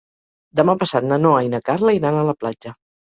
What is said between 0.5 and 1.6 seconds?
Demà passat na Noa i